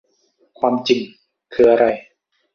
[0.59, 1.01] ความจริง
[1.53, 1.85] คืออะไร